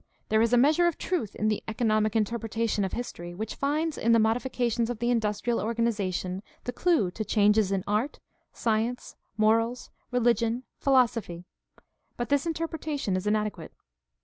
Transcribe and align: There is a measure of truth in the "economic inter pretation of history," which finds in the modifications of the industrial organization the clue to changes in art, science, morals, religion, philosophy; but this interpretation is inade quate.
There 0.29 0.41
is 0.41 0.51
a 0.51 0.57
measure 0.57 0.87
of 0.87 0.97
truth 0.97 1.35
in 1.35 1.47
the 1.47 1.61
"economic 1.67 2.15
inter 2.15 2.39
pretation 2.39 2.83
of 2.83 2.93
history," 2.93 3.35
which 3.35 3.53
finds 3.53 3.99
in 3.99 4.13
the 4.13 4.17
modifications 4.17 4.89
of 4.89 4.97
the 4.97 5.11
industrial 5.11 5.59
organization 5.59 6.41
the 6.63 6.73
clue 6.73 7.11
to 7.11 7.23
changes 7.23 7.71
in 7.71 7.83
art, 7.85 8.19
science, 8.51 9.15
morals, 9.37 9.91
religion, 10.09 10.63
philosophy; 10.79 11.45
but 12.17 12.29
this 12.29 12.47
interpretation 12.47 13.15
is 13.15 13.27
inade 13.27 13.51
quate. 13.51 13.73